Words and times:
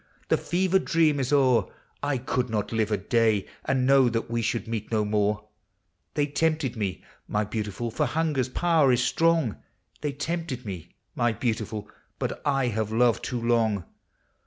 the 0.29 0.35
fevered 0.37 0.83
dream 0.83 1.19
is 1.19 1.31
o'er, 1.31 1.67
—[could 2.25 2.49
not 2.49 2.71
live 2.71 2.91
a 2.91 2.97
day, 2.97 3.45
and 3.65 3.85
know 3.85 4.09
that 4.09 4.31
we 4.31 4.41
should 4.41 4.67
meet 4.67 4.91
no 4.91 5.05
more! 5.05 5.47
They 6.15 6.25
tempted 6.25 6.75
me, 6.75 7.03
my 7.27 7.43
beautiful!— 7.45 7.91
for 7.91 8.07
hunger's 8.07 8.49
power 8.49 8.91
is 8.91 9.03
strong,— 9.03 9.57
They 10.01 10.11
tempted 10.13 10.65
me, 10.65 10.89
my 11.13 11.33
beautiful! 11.33 11.87
but 12.17 12.41
I 12.43 12.69
have 12.69 12.91
loved 12.91 13.23
too 13.23 13.39
long. 13.39 13.85